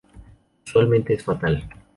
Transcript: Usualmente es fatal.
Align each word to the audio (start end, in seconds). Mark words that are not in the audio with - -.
Usualmente 0.65 1.13
es 1.13 1.21
fatal. 1.23 1.63